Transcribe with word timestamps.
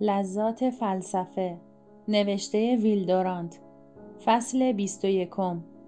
لذات 0.00 0.70
فلسفه 0.70 1.56
نوشته 2.08 2.76
ویل 2.76 3.03
دورانت. 3.03 3.58
فصل 4.24 4.72
21 4.72 5.30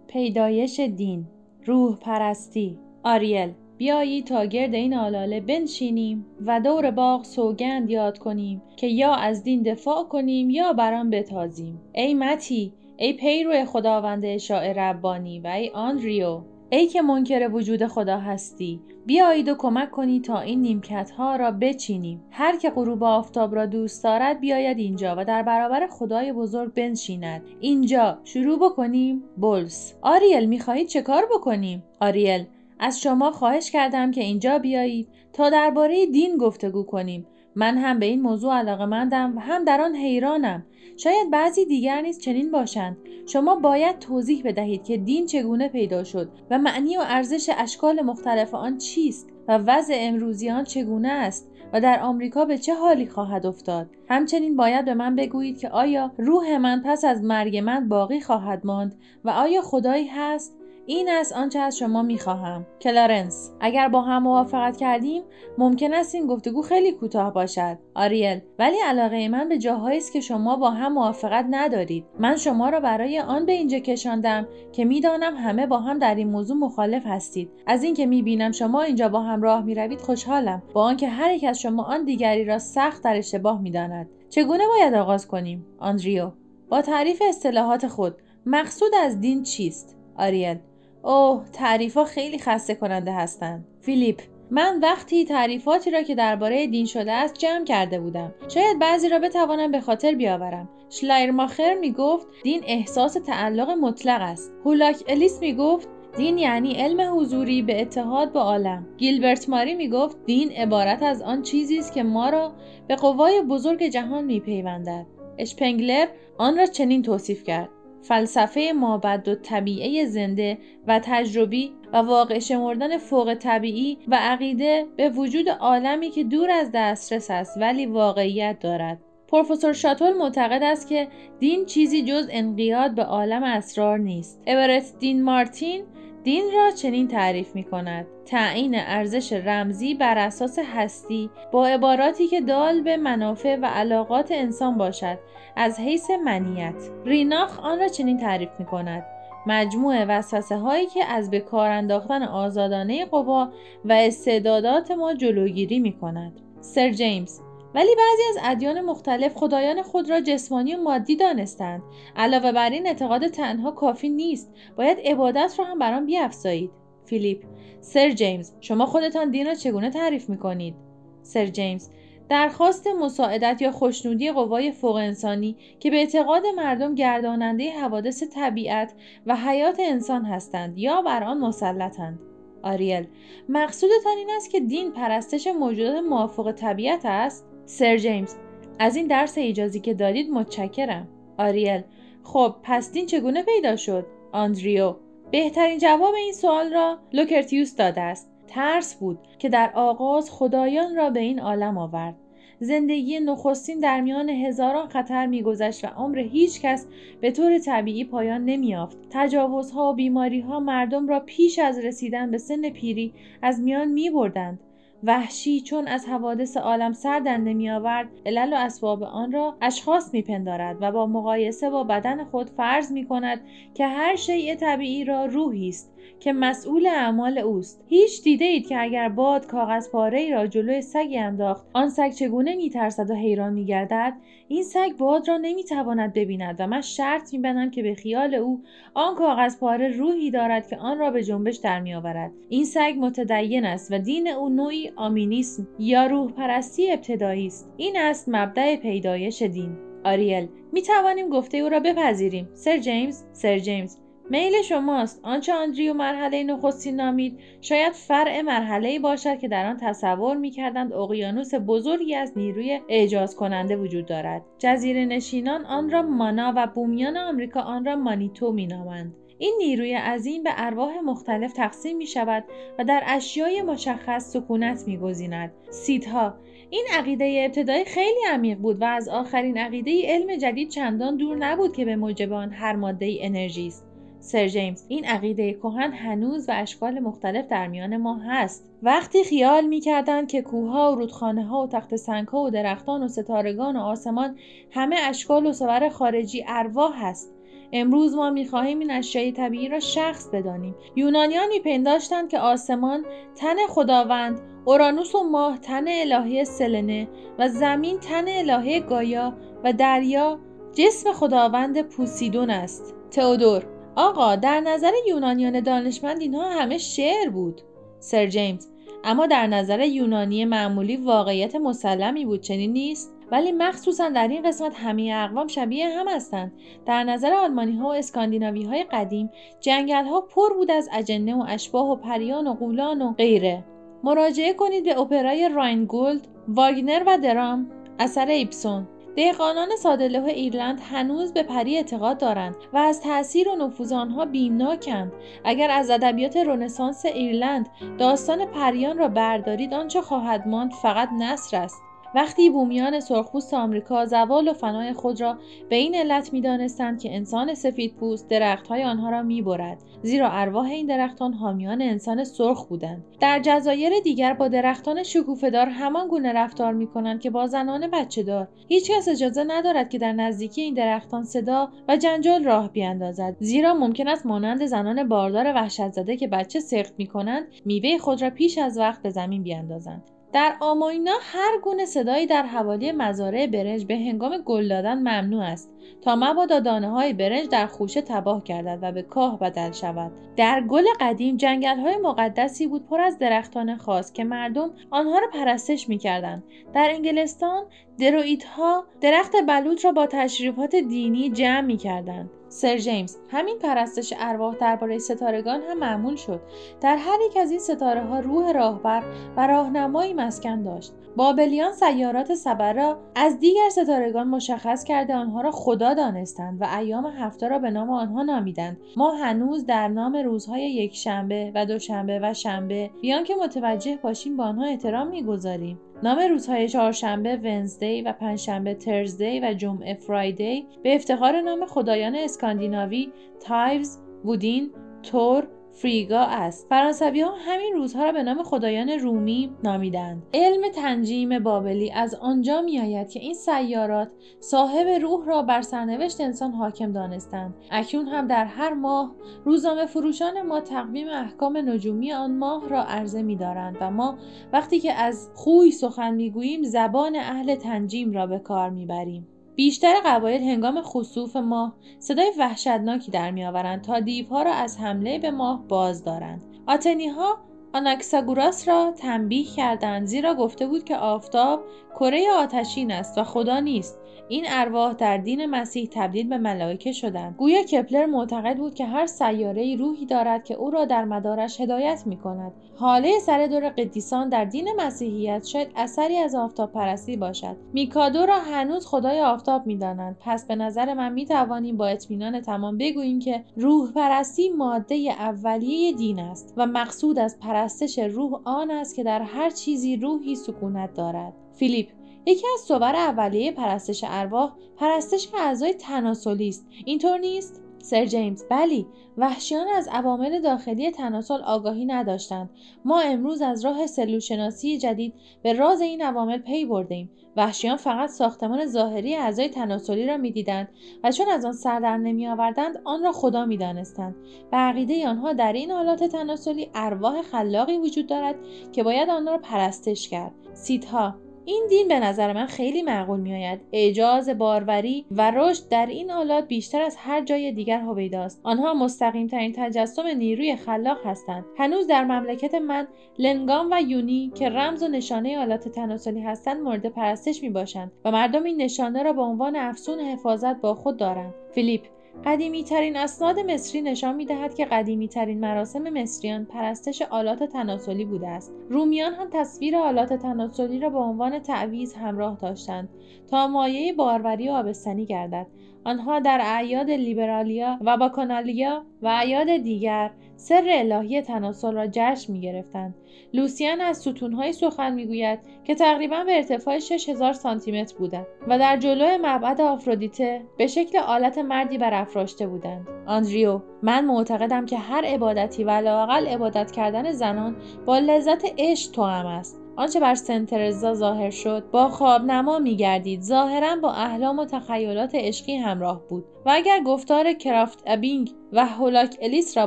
پیدایش 0.07 0.81
دین. 0.81 1.25
روح 1.67 1.97
پرستی. 1.97 2.79
آریل 3.05 3.53
بیایید 3.77 4.23
تا 4.23 4.45
گرد 4.45 4.75
این 4.75 4.95
آلاله 4.95 5.41
بنشینیم 5.41 6.27
و 6.47 6.61
دور 6.61 6.91
باغ 6.91 7.25
سوگند 7.25 7.91
یاد 7.91 8.19
کنیم 8.19 8.63
که 8.77 8.87
یا 8.87 9.15
از 9.15 9.43
دین 9.43 9.63
دفاع 9.63 10.05
کنیم 10.05 10.51
یا 10.51 10.73
بر 10.73 10.92
آن 10.92 11.11
بتازیم. 11.11 11.81
ای 11.95 12.15
متی 12.15 12.73
ای 12.97 13.13
پیرو 13.13 13.65
خداوند 13.65 14.25
اشاع 14.25 14.73
ربانی 14.73 15.41
و 15.41 15.47
ای 15.47 15.71
آندریو 15.71 16.41
ای 16.75 16.87
که 16.87 17.03
منکر 17.03 17.49
وجود 17.53 17.87
خدا 17.87 18.19
هستی 18.19 18.81
بیایید 19.07 19.49
و 19.49 19.55
کمک 19.55 19.91
کنید 19.91 20.25
تا 20.25 20.41
این 20.41 20.63
نیمکت 20.63 21.11
ها 21.11 21.37
را 21.37 21.51
بچینیم. 21.51 22.25
هر 22.31 22.57
که 22.57 22.71
غروب 22.71 23.05
آفتاب 23.05 23.55
را 23.55 23.67
دوست 23.67 24.05
دارد 24.05 24.41
بیاید 24.41 24.79
اینجا 24.79 25.15
و 25.19 25.25
در 25.25 25.43
برابر 25.43 25.87
خدای 25.87 26.33
بزرگ 26.33 26.75
بنشیند. 26.75 27.43
اینجا 27.61 28.19
شروع 28.25 28.59
بکنیم. 28.59 29.23
بولس. 29.37 29.95
آریل 30.03 30.47
می‌خواهید 30.47 30.89
چه 30.89 31.03
کار 31.03 31.27
بکنیم؟ 31.35 31.83
آریل 32.01 32.45
از 32.79 33.01
شما 33.01 33.31
خواهش 33.31 33.71
کردم 33.71 34.11
که 34.11 34.21
اینجا 34.21 34.59
بیایید 34.59 35.09
تا 35.33 35.51
درباره 35.51 36.07
دین 36.07 36.37
گفتگو 36.37 36.83
کنیم. 36.83 37.27
من 37.57 37.79
هم 37.79 37.99
به 37.99 38.07
این 38.07 38.23
موضوع 38.23 38.55
علاقه 38.55 38.87
مندم 38.87 39.37
و 39.37 39.41
هم 39.41 39.65
در 39.65 39.81
آن 39.81 39.95
حیرانم. 39.95 40.67
شاید 40.97 41.31
بعضی 41.31 41.65
دیگر 41.65 42.01
نیز 42.01 42.19
چنین 42.19 42.51
باشند. 42.51 42.97
شما 43.27 43.57
باید 43.57 43.99
توضیح 43.99 44.43
بدهید 44.45 44.85
که 44.85 44.97
دین 44.97 45.27
چگونه 45.27 45.69
پیدا 45.69 46.05
شد 46.05 46.29
و 46.51 46.59
معنی 46.59 46.97
و 46.97 47.01
ارزش 47.01 47.51
اشکال 47.59 48.03
مختلف 48.03 48.55
آن 48.55 48.79
چیست 48.79 49.29
و 49.49 49.59
وضع 49.59 49.95
امروزی 49.97 50.51
آن 50.51 50.65
چگونه 50.65 51.09
است 51.09 51.49
و 51.73 51.81
در 51.81 52.01
آمریکا 52.01 52.45
به 52.45 52.59
چه 52.59 52.75
حالی 52.75 53.07
خواهد 53.07 53.47
افتاد. 53.47 53.91
همچنین 54.09 54.57
باید 54.57 54.85
به 54.85 54.95
من 54.95 55.17
بگویید 55.17 55.59
که 55.59 55.69
آیا 55.69 56.13
روح 56.19 56.57
من 56.57 56.83
پس 56.85 57.05
از 57.05 57.25
مرگ 57.25 57.57
من 57.57 57.89
باقی 57.89 58.21
خواهد 58.21 58.67
ماند 58.67 58.95
و 59.25 59.31
آیا 59.31 59.63
خدایی 59.63 60.07
هست؟ 60.07 60.62
این 60.87 61.09
است 61.11 61.33
آنچه 61.33 61.59
از 61.59 61.79
شما 61.79 62.03
می‌خواهم. 62.03 62.67
کلارنس 62.81 63.51
اگر 63.61 63.89
با 63.89 64.01
هم 64.01 64.23
موافقت 64.23 64.77
کردیم 64.77 65.23
ممکن 65.59 65.95
است 65.95 66.15
این 66.15 66.27
گفتگو 66.27 66.63
خیلی 66.63 66.93
کوتاه 66.93 67.33
باشد. 67.33 67.79
آریل 67.95 68.41
ولی 68.59 68.77
علاقه 68.87 69.29
من 69.29 69.49
به 69.49 69.59
جاهایی 69.59 69.99
است 69.99 70.13
که 70.13 70.21
شما 70.21 70.57
با 70.57 70.71
هم 70.71 70.93
موافقت 70.93 71.47
ندارید. 71.51 72.05
من 72.19 72.37
شما 72.37 72.69
را 72.69 72.81
برای 72.81 73.19
آن 73.19 73.47
به 73.47 73.53
اینجا 73.53 73.79
کشاندم 73.79 74.49
که 74.73 74.85
می‌دانم 74.85 75.37
همه 75.37 75.67
با 75.67 75.79
هم 75.79 75.99
در 75.99 76.15
این 76.15 76.29
موضوع 76.29 76.57
مخالف 76.57 77.03
هستید. 77.07 77.51
از 77.67 77.83
اینکه 77.83 78.07
می‌بینم 78.07 78.53
شما 78.53 78.83
اینجا 78.83 79.09
با 79.09 79.21
هم 79.21 79.43
راه 79.43 79.63
می‌روید 79.63 80.01
خوشحالم. 80.01 80.63
با 80.75 80.83
آنکه 80.83 81.09
هر 81.09 81.35
یک 81.35 81.45
از 81.45 81.61
شما 81.61 81.83
آن 81.83 82.05
دیگری 82.05 82.45
را 82.45 82.59
سخت 82.59 83.05
در 83.05 83.17
اشتباه 83.17 83.61
می‌داند. 83.61 84.09
چگونه 84.31 84.65
باید 84.67 84.95
آغاز 84.95 85.27
کنیم؟ 85.27 85.67
آندریو 85.79 86.31
با 86.69 86.83
تعریف 86.83 87.23
اصطلاحات 87.29 87.87
خود 87.87 88.15
مقصود 88.47 88.93
از 89.05 89.21
دین 89.21 89.43
چیست؟ 89.43 89.97
آریل 90.19 90.59
اوه 91.03 91.45
تعریفا 91.53 92.05
خیلی 92.05 92.39
خسته 92.39 92.75
کننده 92.75 93.13
هستند 93.13 93.65
فیلیپ 93.81 94.23
من 94.53 94.81
وقتی 94.81 95.25
تعریفاتی 95.25 95.91
را 95.91 96.03
که 96.03 96.15
درباره 96.15 96.67
دین 96.67 96.87
شده 96.87 97.13
است 97.13 97.39
جمع 97.39 97.65
کرده 97.65 98.01
بودم. 98.01 98.35
شاید 98.49 98.79
بعضی 98.79 99.09
را 99.09 99.19
بتوانم 99.19 99.71
به 99.71 99.81
خاطر 99.81 100.13
بیاورم. 100.13 100.69
شلایرماخر 100.91 101.75
می 101.75 101.93
گفت 101.93 102.27
دین 102.43 102.63
احساس 102.67 103.13
تعلق 103.13 103.71
مطلق 103.71 104.21
است. 104.21 104.53
هولاک 104.65 105.05
الیس 105.09 105.41
می 105.41 105.55
گفت 105.55 105.89
دین 106.17 106.39
یعنی 106.39 106.75
علم 106.75 107.19
حضوری 107.19 107.63
به 107.63 107.81
اتحاد 107.81 108.33
با 108.33 108.41
عالم. 108.41 108.87
گیلبرت 108.97 109.49
ماری 109.49 109.75
می 109.75 109.89
گفت 109.89 110.17
دین 110.27 110.53
عبارت 110.53 111.03
از 111.03 111.23
آن 111.23 111.43
چیزی 111.43 111.79
است 111.79 111.95
که 111.95 112.03
ما 112.03 112.29
را 112.29 112.53
به 112.89 112.97
قوای 112.97 113.43
بزرگ 113.43 113.83
جهان 113.83 114.25
می 114.25 114.41
پیوندد 114.41 115.07
اشپنگلر 115.39 116.07
آن 116.39 116.59
را 116.59 116.67
چنین 116.67 117.03
توصیف 117.03 117.45
کرد. 117.45 117.69
فلسفه 118.03 118.73
مابد 118.77 119.29
و 119.29 119.35
طبیعه 119.35 120.07
زنده 120.07 120.59
و 120.87 121.01
تجربی 121.05 121.73
و 121.93 121.97
واقع 121.97 122.39
شمردن 122.39 122.99
فوق 122.99 123.35
طبیعی 123.35 123.99
و 124.09 124.19
عقیده 124.21 124.87
به 124.97 125.09
وجود 125.09 125.49
عالمی 125.49 126.11
که 126.11 126.25
دور 126.25 126.51
از 126.51 126.71
دسترس 126.75 127.31
است 127.31 127.59
ولی 127.61 127.87
واقعیت 127.87 128.59
دارد. 128.61 128.99
پروفسور 129.29 129.73
شاتول 129.73 130.13
معتقد 130.13 130.63
است 130.63 130.89
که 130.89 131.09
دین 131.39 131.67
چیزی 131.67 132.03
جز 132.03 132.29
انقیاد 132.31 132.95
به 132.95 133.03
عالم 133.05 133.43
اسرار 133.43 133.99
نیست. 133.99 134.43
اورت 134.47 134.99
دین 134.99 135.23
مارتین 135.23 135.85
دین 136.25 136.51
را 136.55 136.71
چنین 136.71 137.09
تعریف 137.09 137.55
می 137.55 137.65
کند. 137.65 138.07
تعیین 138.27 138.75
ارزش 138.75 139.33
رمزی 139.33 139.95
بر 139.95 140.19
اساس 140.19 140.59
هستی 140.59 141.31
با 141.53 141.67
عباراتی 141.67 142.29
که 142.29 142.41
دال 142.41 142.81
به 142.81 142.97
منافع 142.97 143.57
و 143.57 143.67
علاقات 143.67 144.29
انسان 144.31 144.79
باشد. 144.79 145.19
از 145.57 145.81
حیث 145.81 146.11
منیت. 146.25 146.91
ریناخ 147.05 147.61
آن 147.61 147.79
را 147.79 147.89
چنین 147.89 148.19
تعریف 148.19 148.51
می 148.59 148.65
کند. 148.65 149.05
مجموع 149.47 150.05
وسوسه 150.05 150.57
هایی 150.57 150.87
که 150.87 151.05
از 151.05 151.31
به 151.31 151.41
کار 151.41 151.71
انداختن 151.71 152.23
آزادانه 152.23 153.05
قوا 153.05 153.49
و 153.85 153.93
استعدادات 153.93 154.91
ما 154.91 155.15
جلوگیری 155.15 155.81
می 155.81 155.93
کند. 155.93 156.41
سر 156.61 156.91
جیمز 156.91 157.41
ولی 157.75 157.91
بعضی 157.95 158.23
از 158.31 158.51
ادیان 158.51 158.81
مختلف 158.81 159.35
خدایان 159.35 159.83
خود 159.83 160.11
را 160.11 160.21
جسمانی 160.21 160.75
و 160.75 160.83
مادی 160.83 161.17
دانستند. 161.17 161.83
علاوه 162.17 162.53
بر 162.53 162.71
این 162.71 162.87
اعتقاد 162.87 163.27
تنها 163.27 163.71
کافی 163.71 164.09
نیست. 164.09 164.53
باید 164.77 164.99
عبادت 165.05 165.55
را 165.59 165.65
هم 165.65 165.79
بر 165.79 165.95
آن 165.95 166.07
بیافزایید. 166.07 166.71
فیلیپ 167.05 167.45
سر 167.81 168.11
جیمز 168.11 168.53
شما 168.61 168.87
خودتان 168.87 169.31
دین 169.31 169.47
را 169.47 169.55
چگونه 169.55 169.91
تعریف 169.91 170.31
می 170.31 170.39
کنید 170.39 170.75
سر 171.23 171.47
جیمز 171.47 171.89
درخواست 172.29 172.87
مساعدت 172.87 173.63
یا 173.63 173.71
خوشنودی 173.71 174.33
قوای 174.33 174.73
فوق 174.73 174.95
انسانی 174.95 175.57
که 175.81 175.91
به 175.91 175.97
اعتقاد 175.97 176.43
مردم 176.57 176.95
گرداننده 176.95 177.71
حوادث 177.71 178.23
طبیعت 178.23 178.95
و 179.27 179.37
حیات 179.37 179.81
انسان 179.81 180.25
هستند 180.25 180.79
یا 180.79 181.03
بر 181.03 181.25
آن 181.25 181.39
مسلطند؟ 181.39 182.19
آریل 182.63 183.07
مقصودتان 183.49 184.17
این 184.17 184.31
است 184.37 184.51
که 184.51 184.61
دین 184.61 184.93
پرستش 184.93 185.47
موجودات 185.47 186.05
مافوق 186.05 186.53
طبیعت 186.53 187.01
است؟ 187.05 187.52
سر 187.67 187.97
جیمز 187.97 188.35
از 188.79 188.97
این 188.97 189.07
درس 189.07 189.39
ایجازی 189.39 189.81
که 189.81 189.95
دادید 189.95 190.31
متشکرم. 190.31 191.09
آریل 191.39 191.83
خب 192.23 192.55
پس 192.63 192.93
دین 192.93 193.07
چگونه 193.07 193.43
پیدا 193.43 193.77
شد؟ 193.77 194.07
آندریو 194.33 194.95
بهترین 195.31 195.79
جواب 195.79 196.15
این 196.15 196.33
سوال 196.33 196.73
را 196.73 196.99
لوکرتیوس 197.13 197.77
داده 197.77 198.01
است. 198.01 198.31
ترس 198.49 198.95
بود 198.95 199.19
که 199.39 199.49
در 199.49 199.71
آغاز 199.75 200.31
خدایان 200.31 200.97
را 200.97 201.11
به 201.11 201.21
این 201.21 201.41
عالم 201.41 201.79
آورد. 201.79 202.15
زندگی 202.61 203.21
نخستین 203.21 203.79
در 203.81 204.01
میان 204.01 204.29
هزاران 204.29 204.89
خطر 204.89 205.27
میگذشت 205.27 205.85
و 205.85 205.87
عمر 205.87 206.19
هیچ 206.19 206.61
کس 206.61 206.87
به 207.21 207.31
طور 207.31 207.59
طبیعی 207.59 208.05
پایان 208.05 208.45
نمیافت 208.45 208.99
تجاوزها 209.11 209.91
و 209.91 209.95
بیماریها 209.95 210.61
مردم 210.61 211.09
را 211.09 211.21
پیش 211.21 211.59
از 211.59 211.79
رسیدن 211.79 212.31
به 212.31 212.39
سن 212.39 212.71
پیری 212.71 213.13
از 213.43 213.61
میان 213.61 213.89
می 213.89 214.11
بردند. 214.11 214.61
وحشی 215.05 215.61
چون 215.61 215.89
از 215.89 216.07
حوادث 216.07 216.57
عالم 216.57 216.93
سر 216.93 217.19
در 217.19 217.37
نمی 217.37 217.71
آورد 217.71 218.09
علل 218.27 218.53
و 218.53 218.57
اسباب 218.57 219.03
آن 219.03 219.33
را 219.33 219.57
اشخاص 219.63 220.15
میپندارد 220.15 220.77
و 220.81 220.93
با 220.93 221.07
مقایسه 221.07 221.71
با 221.71 221.85
بدن 221.85 222.25
خود 222.25 222.51
فرض 222.51 222.93
می 222.93 223.07
کند 223.07 223.41
که 223.75 223.87
هر 223.87 224.17
شیء 224.17 224.55
طبیعی 224.55 225.05
را 225.05 225.25
روحی 225.25 225.69
است. 225.69 225.92
که 226.21 226.33
مسئول 226.33 226.87
اعمال 226.87 227.39
اوست. 227.39 227.85
هیچ 227.89 228.23
دیده 228.23 228.45
اید 228.45 228.69
که 228.69 228.83
اگر 228.83 229.09
باد 229.09 229.47
کاغذ 229.47 229.91
پاره 229.91 230.21
ای 230.21 230.31
را 230.31 230.47
جلوی 230.47 230.81
سگی 230.81 231.19
انداخت 231.19 231.67
آن 231.73 231.89
سگ 231.89 232.11
چگونه 232.11 232.55
میترسد 232.55 233.11
و 233.11 233.15
حیران 233.15 233.53
میگردد؟ 233.53 234.13
این 234.49 234.63
سگ 234.63 234.97
باد 234.99 235.29
را 235.29 235.37
نمی‌تواند 235.37 236.13
ببیند 236.13 236.57
و 236.59 236.67
من 236.67 236.81
شرط 236.81 237.33
میبندم 237.33 237.71
که 237.71 237.83
به 237.83 237.95
خیال 237.95 238.35
او 238.35 238.63
آن 238.95 239.15
کاغذ 239.15 239.59
پاره 239.59 239.89
روحی 239.89 240.31
دارد 240.31 240.69
که 240.69 240.77
آن 240.77 240.99
را 240.99 241.11
به 241.11 241.25
جنبش 241.25 241.57
در 241.57 241.81
میآورد. 241.81 242.33
این 242.49 242.65
سگ 242.65 242.95
متدین 242.99 243.65
است 243.65 243.93
و 243.93 243.99
دین 243.99 244.29
او 244.29 244.49
نوعی 244.49 244.93
آمینیسم 244.97 245.69
یا 245.79 246.07
روح 246.07 246.33
پرستی 246.33 246.93
ابتدایی 246.93 247.47
است. 247.47 247.73
این 247.77 247.97
است 247.97 248.29
مبدع 248.29 248.77
پیدایش 248.77 249.43
دین. 249.43 249.77
آریل 250.05 250.49
می 250.73 250.83
توانیم 250.83 251.29
گفته 251.29 251.59
او 251.59 251.69
را 251.69 251.81
بپذیریم. 251.81 252.49
سر 252.55 252.79
جیمز 252.79 253.25
سر 253.33 253.59
جیمز. 253.59 253.97
میل 254.31 254.63
شماست 254.63 255.21
آنچه 255.23 255.55
آندریو 255.55 255.95
مرحله 255.95 256.43
نخستین 256.43 256.97
نامید 256.97 257.39
شاید 257.61 257.93
فرع 257.93 258.41
مرحله 258.41 258.99
باشد 258.99 259.39
که 259.39 259.49
در 259.49 259.67
آن 259.67 259.77
تصور 259.77 260.37
می‌کردند 260.37 260.93
اقیانوس 260.93 261.51
بزرگی 261.67 262.15
از 262.15 262.33
نیروی 262.37 262.81
اعجاز 262.89 263.37
کننده 263.37 263.77
وجود 263.77 264.07
دارد 264.07 264.43
جزیره 264.59 265.05
نشینان 265.05 265.67
آن 265.67 265.91
را 265.91 266.03
مانا 266.03 266.53
و 266.57 266.67
بومیان 266.67 267.17
آمریکا 267.17 267.61
آن 267.61 267.85
را 267.85 267.97
مانیتو 267.97 268.53
مینامند 268.53 269.15
این 269.39 269.55
نیروی 269.59 269.95
عظیم 269.95 270.43
به 270.43 270.51
ارواح 270.57 271.01
مختلف 271.05 271.53
تقسیم 271.53 271.97
می 271.97 272.07
شود 272.07 272.45
و 272.79 272.85
در 272.85 273.03
اشیای 273.07 273.63
مشخص 273.63 274.33
سکونت 274.33 274.85
می 274.87 274.99
گذیند. 274.99 275.53
سیدها 275.71 276.35
این 276.71 276.87
عقیده 276.93 277.43
ابتدایی 277.45 277.85
خیلی 277.85 278.21
عمیق 278.31 278.59
بود 278.59 278.81
و 278.83 278.85
از 278.85 279.09
آخرین 279.09 279.59
عقیده 279.59 280.03
علم 280.05 280.37
جدید 280.37 280.69
چندان 280.69 281.17
دور 281.17 281.37
نبود 281.37 281.77
که 281.77 281.85
به 281.85 281.97
موجب 281.97 282.33
آن 282.33 282.53
هر 282.53 282.77
ماده 282.77 283.17
انرژی 283.21 283.67
است. 283.67 283.92
سر 284.23 284.49
جیمز 284.49 284.85
این 284.89 285.05
عقیده 285.05 285.53
کهن 285.53 285.93
هنوز 285.93 286.49
و 286.49 286.53
اشکال 286.57 287.01
مختلف 287.01 287.49
در 287.49 287.69
میان 287.69 287.97
ما 287.97 288.15
هست. 288.15 288.71
وقتی 288.83 289.25
خیال 289.25 289.67
می‌کردند 289.67 290.29
که 290.29 290.43
کوهها 290.43 290.93
و 290.93 290.95
رودخانه 290.95 291.45
ها 291.47 291.63
و 291.63 291.67
تخت 291.67 291.97
سنگ 291.97 292.29
ها 292.29 292.43
و 292.43 292.51
درختان 292.51 293.03
و 293.03 293.09
ستارگان 293.09 293.77
و 293.77 293.81
آسمان 293.81 294.37
همه 294.71 294.97
اشکال 295.03 295.47
و 295.47 295.53
صور 295.53 295.89
خارجی 295.89 296.45
ارواح 296.49 297.07
هست. 297.07 297.35
امروز 297.73 298.15
ما 298.15 298.31
می‌خواهیم 298.31 298.79
این 298.79 298.91
اشیای 298.91 299.33
طبیعی 299.33 299.69
را 299.69 299.81
شخص 299.81 300.29
بدانیم. 300.33 300.75
یونانیان 300.97 301.49
میپنداشتند 301.49 302.29
که 302.29 302.39
آسمان 302.39 303.05
تن 303.37 303.57
خداوند 303.69 304.41
اورانوس 304.65 305.15
و 305.15 305.23
ماه 305.23 305.59
تن 305.59 305.85
الهی 305.89 306.45
سلنه 306.45 307.09
و 307.39 307.49
زمین 307.49 307.99
تن 307.99 308.25
الهی 308.29 308.81
گایا 308.81 309.37
و 309.65 309.73
دریا 309.73 310.39
جسم 310.75 311.13
خداوند 311.13 311.83
پوسیدون 311.83 312.51
است. 312.51 312.95
تئودور 313.11 313.72
آقا 313.97 314.37
در 314.37 314.61
نظر 314.61 314.93
یونانیان 315.09 315.61
دانشمند 315.61 316.21
اینها 316.21 316.51
همه 316.51 316.79
شعر 316.79 317.29
بود. 317.29 317.61
سر 318.01 318.27
جیمز 318.27 318.69
اما 319.05 319.27
در 319.27 319.47
نظر 319.47 319.81
یونانی 319.81 320.45
معمولی 320.45 320.97
واقعیت 320.97 321.57
مسلمی 321.57 322.25
بود 322.25 322.41
چنین 322.41 322.73
نیست؟ 322.73 323.15
ولی 323.31 323.53
مخصوصا 323.53 324.09
در 324.09 324.29
این 324.29 324.43
قسمت 324.43 324.75
همه 324.75 325.13
اقوام 325.15 325.47
شبیه 325.47 325.89
هم 325.89 326.09
هستند. 326.09 326.53
در 326.87 327.05
نظر 327.05 327.33
آلمانی 327.33 327.77
ها 327.77 327.89
و 327.89 327.93
اسکاندیناوی 327.93 328.63
های 328.63 328.85
قدیم 328.85 329.31
جنگل 329.61 330.05
ها 330.05 330.21
پر 330.21 330.55
بود 330.55 330.71
از 330.71 330.89
اجنه 330.93 331.35
و 331.35 331.45
اشباح 331.49 331.91
و 331.91 331.97
پریان 331.97 332.47
و 332.47 332.55
غولان 332.55 333.03
و 333.03 333.13
غیره. 333.13 333.65
مراجعه 334.05 334.53
کنید 334.53 334.85
به 334.85 335.01
اپرای 335.01 335.49
راینگولد 335.49 336.29
واگنر 336.49 337.03
و 337.07 337.19
درام 337.19 337.71
اثر 337.99 338.27
ایبسن. 338.27 338.89
دهقانان 339.17 339.77
ساده‌دل 339.77 340.25
ایرلند 340.25 340.81
هنوز 340.81 341.33
به 341.33 341.43
پری 341.43 341.77
اعتقاد 341.77 342.19
دارند 342.19 342.57
و 342.73 342.77
از 342.77 343.01
تاثیر 343.01 343.49
و 343.49 343.57
نفوذ 343.57 343.93
آنها 343.93 344.25
بیمناکند. 344.25 345.13
اگر 345.45 345.71
از 345.71 345.91
ادبیات 345.91 346.37
رنسانس 346.37 347.07
ایرلند 347.07 347.69
داستان 347.99 348.47
پریان 348.47 348.99
را 348.99 349.09
بردارید 349.09 349.75
آنچه 349.75 350.03
خواهد 350.03 350.49
ماند 350.49 350.73
فقط 350.73 351.09
نثر 351.19 351.57
است. 351.57 351.83
وقتی 352.15 352.51
بومیان 352.51 353.01
سرخپوست 353.01 353.55
آمریکا 353.55 354.07
زوال 354.07 354.49
و 354.49 354.53
فنای 354.53 354.93
خود 354.93 355.21
را 355.21 355.39
به 355.69 355.77
این 355.77 355.95
علت 355.95 356.33
می‌دانستند 356.33 357.01
که 357.01 357.15
انسان 357.15 357.55
سفید 357.55 357.95
پوست 357.95 358.29
درختهای 358.29 358.83
آنها 358.83 359.11
را 359.11 359.23
می‌برد 359.23 359.79
زیرا 360.03 360.31
ارواح 360.31 360.67
این 360.67 360.87
درختان 360.87 361.33
حامیان 361.33 361.83
انسان 361.83 362.25
سرخ 362.25 362.67
بودند. 362.67 363.05
در 363.21 363.41
جزایر 363.41 363.93
دیگر 364.05 364.35
با 364.35 364.49
درختان 364.49 365.03
شکوفهدار 365.03 365.67
همان 365.67 366.09
گونه 366.09 366.33
رفتار 366.33 366.73
می‌کنند 366.73 367.21
که 367.21 367.31
با 367.31 367.47
زنان 367.47 367.91
بچه 367.93 368.23
دار. 368.23 368.49
هیچکس 368.69 369.09
اجازه 369.09 369.45
ندارد 369.45 369.91
که 369.91 369.99
در 369.99 370.13
نزدیکی 370.13 370.63
این 370.63 370.75
درختان 370.75 371.25
صدا 371.25 371.69
و 371.89 371.97
جنجال 371.97 372.45
راه 372.45 372.73
بیاندازد 372.73 373.37
زیرا 373.41 373.75
ممکن 373.75 374.09
است 374.09 374.27
مانند 374.27 374.67
زنان 374.67 375.09
باردار 375.09 375.55
وحشت 375.55 375.93
زده 375.93 376.17
که 376.17 376.29
بچه 376.29 376.61
سخت 376.61 376.95
می‌کنند 376.99 377.47
میوه 377.65 377.99
خود 377.99 378.23
را 378.23 378.31
پیش 378.31 378.59
از 378.59 378.79
وقت 378.79 379.03
به 379.03 379.11
زمین 379.11 379.43
بیاندازند. 379.43 380.03
در 380.33 380.57
آماینا 380.61 381.13
هر 381.21 381.59
گونه 381.63 381.85
صدایی 381.85 382.27
در 382.27 382.43
حوالی 382.43 382.93
مزارع 382.93 383.47
برنج 383.47 383.85
به 383.85 383.95
هنگام 383.95 384.39
گل 384.39 384.69
دادن 384.69 384.99
ممنوع 384.99 385.45
است 385.45 385.71
تا 386.03 386.17
مبادا 386.17 386.61
دانه 386.61 386.91
های 386.91 387.13
برنج 387.13 387.49
در 387.49 387.67
خوشه 387.67 388.01
تباه 388.01 388.45
گردد 388.45 388.79
و 388.83 388.93
به 388.93 389.03
کاه 389.03 389.39
بدل 389.39 389.73
شود. 389.73 390.13
در 390.37 390.61
گل 390.61 390.85
قدیم 391.01 391.37
جنگل 391.37 391.79
های 391.79 391.97
مقدسی 391.97 392.67
بود 392.67 392.87
پر 392.87 393.01
از 393.01 393.19
درختان 393.19 393.77
خاص 393.77 394.13
که 394.13 394.25
مردم 394.25 394.71
آنها 394.91 395.19
را 395.19 395.27
پرستش 395.33 395.89
می‌کردند. 395.89 396.43
در 396.75 396.91
انگلستان 396.91 397.65
درویدها 397.99 398.85
درخت 399.01 399.33
بلوط 399.49 399.85
را 399.85 399.93
با 399.93 400.07
تشریفات 400.07 400.77
دینی 400.77 401.31
جمع 401.31 401.61
می‌کردند. 401.61 402.31
سر 402.53 402.79
جیمز 402.79 403.17
همین 403.29 403.59
پرستش 403.59 404.15
ارواح 404.19 404.55
درباره 404.55 404.99
ستارگان 404.99 405.63
هم 405.63 405.79
معمول 405.79 406.17
شد. 406.17 406.41
در 406.81 406.97
هر 406.97 407.19
یک 407.27 407.37
از 407.37 407.51
این 407.51 407.61
ستاره 407.61 408.03
ها 408.03 408.21
روح 408.21 408.53
راهبر 408.53 409.03
و 409.37 409.47
راهنمایی 409.47 410.15
مسکن 410.15 410.63
داشت. 410.63 410.93
بابلیان 411.17 411.73
سیارات 411.73 412.35
سبر 412.35 412.73
را 412.73 412.99
از 413.15 413.39
دیگر 413.39 413.69
ستارگان 413.71 414.29
مشخص 414.29 414.85
کرده 414.85 415.15
آنها 415.15 415.41
را 415.41 415.51
خدا 415.51 415.95
دانستند 415.95 416.63
و 416.63 416.69
ایام 416.79 417.07
هفته 417.07 417.49
را 417.49 417.59
به 417.59 417.71
نام 417.71 417.91
آنها 417.91 418.23
نامیدند. 418.23 418.77
ما 418.97 419.11
هنوز 419.11 419.67
در 419.67 419.89
نام 419.89 420.17
روزهای 420.17 420.63
یک 420.63 420.95
شنبه 420.95 421.53
و 421.55 421.67
دوشنبه 421.67 422.21
و 422.23 422.35
شنبه 422.35 422.91
بیان 423.03 423.25
که 423.25 423.35
متوجه 423.35 423.99
باشیم 424.03 424.37
با 424.37 424.45
آنها 424.45 424.65
احترام 424.65 425.09
می‌گذاریم. 425.09 425.81
نام 426.03 426.19
روزهای 426.19 426.69
چهارشنبه 426.69 427.37
Wednesday 427.37 428.03
و 428.03 428.13
پنجشنبه 428.13 428.75
Thursday 428.75 429.41
و 429.41 429.55
جمعه 429.55 429.95
Friday 429.95 430.67
به 430.83 430.95
افتخار 430.95 431.41
نام 431.41 431.67
خدایان 431.67 432.15
اسکاندیناوی 432.15 433.13
تایوز، 433.41 433.99
وودین، 434.25 434.71
تور 435.03 435.49
فریگا 435.73 436.21
است. 436.21 436.67
فرانسوی 436.69 437.21
ها 437.21 437.33
همین 437.39 437.75
روزها 437.75 438.05
را 438.05 438.13
به 438.13 438.23
نام 438.23 438.43
خدایان 438.43 438.89
رومی 438.89 439.53
نامیدند. 439.65 440.23
علم 440.35 440.69
تنجیم 440.69 441.39
بابلی 441.39 441.91
از 441.91 442.15
آنجا 442.15 442.61
می 442.63 442.81
آید 442.81 443.11
که 443.11 443.21
این 443.21 443.35
سیارات 443.35 444.09
صاحب 444.41 444.87
روح 444.87 445.27
را 445.27 445.43
بر 445.43 445.63
سرنوشت 445.63 446.21
انسان 446.21 446.53
حاکم 446.53 446.93
دانستند. 446.93 447.55
اکنون 447.71 448.07
هم 448.07 448.27
در 448.27 448.45
هر 448.45 448.73
ماه 448.73 449.15
روزنامه 449.45 449.87
فروشان 449.87 450.43
ما 450.43 450.61
تقویم 450.61 451.09
احکام 451.09 451.57
نجومی 451.57 452.13
آن 452.13 452.39
ماه 452.39 452.69
را 452.69 452.83
عرضه 452.83 453.23
می 453.23 453.37
دارند 453.37 453.77
و 453.81 453.91
ما 453.91 454.19
وقتی 454.53 454.81
که 454.81 454.93
از 454.93 455.31
خوی 455.35 455.71
سخن 455.71 456.15
می 456.15 456.31
گوییم 456.31 456.63
زبان 456.63 457.17
اهل 457.17 457.55
تنجیم 457.55 458.13
را 458.13 458.27
به 458.27 458.39
کار 458.39 458.71
می 458.71 458.87
بریم 458.87 459.29
بیشتر 459.55 459.95
قبایل 460.05 460.43
هنگام 460.43 460.83
خصوف 460.83 461.37
ماه 461.37 461.77
صدای 461.99 462.33
وحشتناکی 462.39 463.11
در 463.11 463.31
میآورند 463.31 463.83
تا 463.83 464.01
دیوها 464.01 464.43
را 464.43 464.53
از 464.53 464.79
حمله 464.79 465.19
به 465.19 465.31
ماه 465.31 465.65
باز 465.69 466.05
دارند. 466.05 466.43
آتنی 466.67 467.09
ها 467.09 467.39
آناکساگوراس 467.75 468.69
را 468.69 468.93
تنبیه 468.97 469.45
کردند 469.45 470.07
زیرا 470.07 470.35
گفته 470.35 470.67
بود 470.67 470.85
که 470.85 470.97
آفتاب 470.97 471.65
کره 472.01 472.27
آتشین 472.39 472.93
است 472.93 473.19
و 473.19 473.25
خدا 473.25 473.61
نیست. 473.61 473.99
این 474.29 474.45
ارواح 474.49 474.93
در 474.93 475.17
دین 475.19 475.47
مسیح 475.47 475.89
تبدیل 475.93 476.29
به 476.29 476.39
ملائکه 476.39 476.93
شدند. 476.93 477.35
گویا 477.37 477.63
کپلر 477.63 478.07
معتقد 478.07 478.57
بود 478.57 478.75
که 478.75 478.85
هر 478.85 479.07
سیاره 479.07 479.77
روحی 479.77 480.07
دارد 480.07 480.45
که 480.45 480.55
او 480.55 480.71
را 480.71 480.85
در 480.85 481.05
مدارش 481.05 481.61
هدایت 481.61 482.03
می 482.07 482.17
کند 482.17 482.53
حاله 482.77 483.19
سر 483.19 483.47
دور 483.47 483.69
قدیسان 483.69 484.29
در 484.29 484.45
دین 484.45 484.69
مسیحیت 484.79 485.47
شاید 485.47 485.69
اثری 485.77 486.17
از 486.17 486.35
آفتاب 486.35 486.73
پرستی 486.73 487.17
باشد. 487.17 487.57
میکادو 487.73 488.27
را 488.27 488.39
هنوز 488.39 488.87
خدای 488.87 489.21
آفتاب 489.21 489.67
می‌دانند. 489.67 490.17
پس 490.21 490.47
به 490.47 490.57
نظر 490.57 490.95
من 490.95 491.13
می 491.13 491.27
توانیم 491.27 491.77
با 491.77 491.87
اطمینان 491.87 492.41
تمام 492.41 492.79
بگوییم 492.79 493.19
که 493.19 493.45
روح 493.57 493.93
پرستی 493.93 494.49
ماده 494.49 494.95
اولیه 495.19 495.93
دین 495.93 496.19
است 496.19 496.55
و 496.57 496.67
مقصود 496.67 497.19
از 497.19 497.37
پرستش 497.63 497.99
روح 497.99 498.41
آن 498.45 498.71
است 498.71 498.97
که 498.97 499.03
در 499.03 499.23
هر 499.23 499.51
چیزی 499.51 499.97
روحی 499.97 500.37
سکونت 500.37 500.95
دارد. 500.95 501.33
فیلیپ 501.53 501.89
یکی 502.27 502.47
از 502.55 502.61
صور 502.61 502.97
اولیه 502.97 503.53
پرستش 503.53 504.05
ارواح 504.09 504.53
پرستش 504.77 505.29
اعضای 505.35 505.75
تناسلی 505.75 506.49
است. 506.49 506.67
اینطور 506.85 507.19
نیست؟ 507.19 507.63
سر 507.83 508.05
جیمز. 508.05 508.45
بلی 508.51 508.87
وحشیان 509.19 509.69
از 509.69 509.89
عوامل 509.93 510.43
داخلی 510.43 510.91
تناسل 510.91 511.43
آگاهی 511.43 511.85
نداشتند. 511.85 512.51
ما 512.85 513.01
امروز 513.01 513.43
از 513.43 513.65
راه 513.65 513.87
سلولشناسی 513.87 514.79
جدید 514.79 515.15
به 515.43 515.53
راز 515.53 515.81
این 515.81 516.03
عوامل 516.03 516.39
پی 516.39 516.65
بردیم 516.65 517.11
وحشیان 517.37 517.77
فقط 517.77 518.09
ساختمان 518.09 518.67
ظاهری 518.67 519.15
اعضای 519.15 519.49
تناسلی 519.49 520.07
را 520.07 520.17
می‌دیدند 520.17 520.69
و 521.05 521.13
چون 521.13 521.29
از 521.29 521.45
آن 521.45 521.53
سر 521.53 521.81
در 521.81 521.97
نمیآوردند 521.97 522.81
آن 522.85 523.03
را 523.03 523.13
خدا 523.13 523.45
می‌دانستند. 523.45 524.15
به 524.51 524.57
عقیده 524.57 525.09
آنها 525.09 525.33
در 525.33 525.53
این 525.53 525.71
حالات 525.71 526.05
تناسلی 526.05 526.71
ارواح 526.75 527.23
خلاقی 527.23 527.79
وجود 527.79 528.07
دارد 528.07 528.37
که 528.73 528.83
باید 528.83 529.11
آنها 529.11 529.33
را 529.35 529.39
پرستش 529.39 530.09
کرد. 530.09 530.33
سیدها 530.55 531.15
این 531.45 531.67
دین 531.69 531.89
به 531.89 532.01
نظر 532.01 532.33
من 532.33 532.47
خیلی 532.47 532.83
معقول 532.83 533.21
میآید. 533.21 533.61
اعجاز 533.73 534.29
باروری 534.29 535.07
و 535.11 535.31
رشد 535.31 535.69
در 535.69 535.87
این 535.87 536.11
آلات 536.11 536.49
بیشتر 536.49 536.83
از 536.83 536.97
هر 536.97 537.21
جای 537.21 537.53
دیگر 537.53 537.81
هویداست. 537.81 538.41
آنها 538.43 538.75
مستقیم 538.75 539.27
ترین 539.27 539.53
تجسم 539.57 540.07
نیروی 540.07 540.57
خلاق 540.57 541.07
هستند. 541.07 541.45
هنوز 541.59 541.87
در 541.87 542.05
مملکت 542.05 542.55
من 542.55 542.89
لنگام 543.19 543.69
و 543.73 543.81
یونی 543.81 544.33
که 544.35 544.49
رمز 544.49 544.83
و 544.83 544.89
نشانه 544.89 545.39
آلات 545.39 545.69
تناسلی 545.69 546.21
هستند 546.21 546.61
مورد 546.63 546.87
پرستش 546.87 547.43
می 547.43 547.51
باشند 547.51 547.93
و 548.05 548.11
مردم 548.11 548.45
این 548.45 548.63
نشانه 548.63 549.03
را 549.03 549.13
به 549.13 549.23
عنوان 549.23 549.57
افسون 549.57 550.01
حفاظت 550.01 550.61
با 550.61 550.75
خود 550.75 550.97
دارند. 550.97 551.35
فیلیپ 551.55 551.83
قدیمی 552.25 552.65
ترین 552.65 552.97
اسناد 552.97 553.39
مصری 553.39 553.83
نشان 553.83 554.15
می 554.15 554.27
دهد 554.27 554.55
که 554.55 554.65
قدیمی 554.65 555.09
ترین 555.09 555.41
مراسم 555.41 555.83
مصریان 555.83 556.45
پرستش 556.45 557.03
آلات 557.03 557.43
تناسلی 557.43 558.05
بوده 558.05 558.29
است. 558.29 558.53
رومیان 558.71 559.15
هم 559.15 559.29
تصویر 559.33 559.77
آلات 559.77 560.13
تناسلی 560.13 560.79
را 560.79 560.91
به 560.91 560.99
عنوان 560.99 561.39
تعویز 561.39 561.95
همراه 561.95 562.37
داشتند 562.37 562.89
تا 563.31 563.47
مایه 563.47 563.93
باروری 563.93 564.49
و 564.49 564.53
آبستنی 564.53 565.07
گردد. 565.07 565.47
آنها 565.85 566.21
در 566.21 566.41
اعیاد 566.45 566.91
لیبرالیا 566.91 567.79
و 567.81 567.97
باکانالیا 567.97 568.85
و 569.03 569.09
اعیاد 569.09 569.57
دیگر 569.57 570.11
سر 570.43 570.65
الهی 570.69 571.23
تناسل 571.23 571.75
را 571.75 571.87
جشن 571.87 572.33
می 572.33 572.41
گرفتند. 572.41 572.95
لوسیان 573.33 573.81
از 573.81 573.99
ستونهایی 573.99 574.53
سخن 574.53 574.95
می‌گوید 574.95 575.39
که 575.65 575.75
تقریبا 575.75 576.25
به 576.25 576.37
ارتفاع 576.37 576.79
6000 576.79 577.33
سانتیمتر 577.33 577.97
بودند 577.99 578.27
و 578.49 578.59
در 578.59 578.77
جلو 578.77 579.19
معبد 579.19 579.61
آفرودیته 579.61 580.43
به 580.59 580.67
شکل 580.67 580.99
آلت 580.99 581.39
مردی 581.39 581.79
برافراشته 581.79 582.47
بودند. 582.47 582.89
آندریو 583.07 583.61
من 583.83 584.05
معتقدم 584.05 584.67
که 584.67 584.79
هر 584.79 585.05
عبادتی 585.05 585.65
و 585.65 585.71
لاقل 585.71 586.29
عبادت 586.29 586.71
کردن 586.71 587.13
زنان 587.13 587.57
با 587.87 587.99
لذت 587.99 588.45
عشق 588.59 588.99
هم 588.99 589.27
است 589.27 589.62
آنچه 589.77 590.01
بر 590.01 590.15
سنترزا 590.15 590.95
ظاهر 590.95 591.31
شد 591.31 591.65
با 591.71 591.89
خواب 591.89 592.23
نما 592.25 592.59
می 592.59 592.77
گردید 592.77 593.23
ظاهرا 593.23 593.77
با 593.77 593.93
احلام 593.93 594.39
و 594.39 594.45
تخیلات 594.45 595.15
عشقی 595.15 595.57
همراه 595.57 596.03
بود. 596.09 596.25
و 596.47 596.51
اگر 596.55 596.81
گفتار 596.87 597.33
کرافت 597.33 597.83
ابینگ 597.87 598.31
و 598.53 598.67
هولاک 598.67 599.17
الیس 599.23 599.59
را 599.59 599.67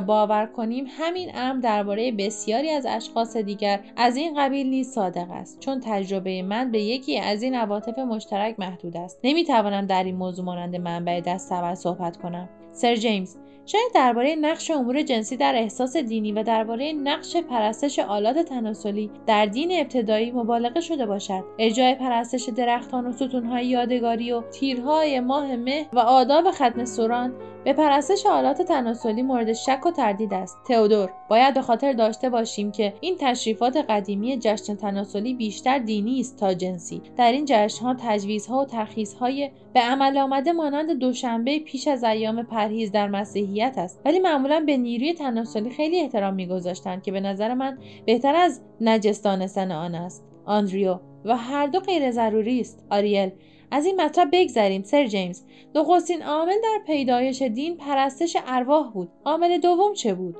باور 0.00 0.46
کنیم 0.46 0.84
همین 0.88 1.30
امر 1.34 1.60
درباره 1.60 2.12
بسیاری 2.12 2.70
از 2.70 2.86
اشخاص 2.88 3.36
دیگر 3.36 3.80
از 3.96 4.16
این 4.16 4.34
قبیل 4.38 4.66
نیز 4.66 4.90
صادق 4.90 5.30
است. 5.30 5.60
چون 5.60 5.80
تجربه 5.84 6.42
من 6.42 6.70
به 6.70 6.82
یکی 6.82 7.18
از 7.18 7.42
این 7.42 7.54
عواطف 7.54 7.98
مشترک 7.98 8.54
محدود 8.58 8.96
است. 8.96 9.20
نمی‌توانم 9.24 9.86
در 9.86 10.04
این 10.04 10.16
موضوع 10.16 10.44
مانند 10.44 10.76
منبع 10.76 11.20
دست 11.20 11.52
اول 11.52 11.74
صحبت 11.74 12.16
کنم. 12.16 12.48
سر 12.72 12.96
جیمز 12.96 13.36
شاید 13.66 13.92
درباره 13.94 14.34
نقش 14.34 14.70
امور 14.70 15.02
جنسی 15.02 15.36
در 15.36 15.54
احساس 15.54 15.96
دینی 15.96 16.32
و 16.32 16.42
درباره 16.42 16.92
نقش 16.92 17.36
پرستش 17.36 17.98
آلات 17.98 18.38
تناسلی 18.38 19.10
در 19.26 19.46
دین 19.46 19.80
ابتدایی 19.80 20.30
مبالغه 20.30 20.80
شده 20.80 21.06
باشد. 21.06 21.44
اجرای 21.58 21.94
پرستش 21.94 22.48
درختان 22.56 23.06
و 23.06 23.12
ستونهای 23.12 23.66
یادگاری 23.66 24.32
و 24.32 24.42
تیرهای 24.42 25.20
ماه 25.20 25.56
مه 25.56 25.86
و 25.92 25.98
آداب 25.98 26.50
ختن 26.50 26.84
سوران 26.84 27.34
به 27.64 27.72
پرستش 27.72 28.26
آلات 28.26 28.62
تناسلی 28.62 29.22
مورد 29.22 29.52
شک 29.52 29.86
و 29.86 29.90
تردید 29.90 30.34
است. 30.34 30.58
تئودور 30.68 31.10
باید 31.28 31.54
به 31.54 31.62
خاطر 31.62 31.92
داشته 31.92 32.30
باشیم 32.30 32.72
که 32.72 32.94
این 33.00 33.16
تشریفات 33.20 33.76
قدیمی 33.76 34.38
جشن 34.38 34.74
تناسلی 34.74 35.34
بیشتر 35.34 35.78
دینی 35.78 36.20
است 36.20 36.36
تا 36.36 36.54
جنسی. 36.54 37.02
در 37.16 37.32
این 37.32 37.44
جشنها 37.48 37.96
تجویزها 37.98 38.60
و 38.60 38.64
ترخیصهای 38.64 39.50
به 39.74 39.80
عمل 39.80 40.18
آمده 40.18 40.52
مانند 40.52 40.98
دوشنبه 40.98 41.58
پیش 41.58 41.88
از 41.88 42.04
ایام 42.04 42.42
پرهیز 42.42 42.92
در 42.92 43.08
مسیحیت 43.56 43.78
است. 43.78 44.00
ولی 44.04 44.18
معمولا 44.18 44.60
به 44.66 44.76
نیروی 44.76 45.14
تناسلی 45.14 45.70
خیلی 45.70 46.00
احترام 46.00 46.34
میگذاشتند 46.34 47.02
که 47.02 47.12
به 47.12 47.20
نظر 47.20 47.54
من 47.54 47.78
بهتر 48.06 48.34
از 48.34 48.60
نجس 48.80 49.22
دانستن 49.22 49.72
آن 49.72 49.94
است. 49.94 50.24
آندریو 50.44 50.98
و 51.24 51.36
هر 51.36 51.66
دو 51.66 51.80
غیر 51.80 52.10
ضروری 52.10 52.60
است. 52.60 52.86
آریل 52.90 53.30
از 53.70 53.86
این 53.86 54.00
مطلب 54.00 54.28
بگذریم 54.32 54.82
سر 54.82 55.06
جیمز. 55.06 55.42
نخستین 55.74 56.22
عامل 56.22 56.54
در 56.62 56.78
پیدایش 56.86 57.42
دین 57.42 57.76
پرستش 57.76 58.36
ارواح 58.46 58.90
بود. 58.92 59.08
عامل 59.24 59.58
دوم 59.58 59.94
چه 59.94 60.14
بود؟ 60.14 60.36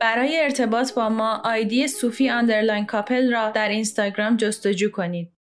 برای 0.00 0.40
ارتباط 0.40 0.94
با 0.94 1.08
ما 1.08 1.40
آیدی 1.44 1.88
صوفی 1.88 2.28
underline 2.28 2.86
couple 2.86 3.32
را 3.32 3.50
در 3.50 3.68
اینستاگرام 3.68 4.36
جستجو 4.36 4.90
کنید. 4.90 5.35